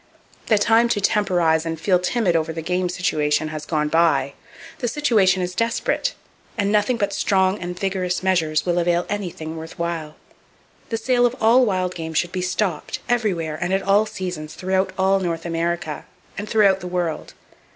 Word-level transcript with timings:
The 0.47 0.57
time 0.57 0.89
to 0.89 0.99
temporize 0.99 1.63
and 1.63 1.79
feel 1.79 1.99
timid 1.99 2.35
over 2.35 2.51
the 2.51 2.63
game 2.63 2.89
situation 2.89 3.49
has 3.49 3.67
gone 3.67 3.87
by. 3.87 4.33
The 4.79 4.87
situation 4.87 5.43
is 5.43 5.53
desperate; 5.53 6.15
and 6.57 6.71
nothing 6.71 6.97
but 6.97 7.13
strong 7.13 7.59
and 7.59 7.79
vigorous 7.79 8.23
measures 8.23 8.65
will 8.65 8.79
avail 8.79 9.05
anything 9.09 9.57
worth 9.57 9.77
while. 9.77 10.15
The 10.89 10.97
sale 10.97 11.27
of 11.27 11.35
all 11.39 11.67
wild 11.67 11.93
game 11.93 12.15
should 12.15 12.31
be 12.31 12.41
stopped, 12.41 12.97
everywhere 13.07 13.59
and 13.61 13.73
at 13.75 13.83
all 13.83 14.07
seasons, 14.07 14.55
throughout 14.55 14.91
all 14.97 15.19
North 15.19 15.45
America, 15.45 16.05
and 16.35 16.49
throughout 16.49 16.79
the 16.79 16.87
world. 16.87 17.35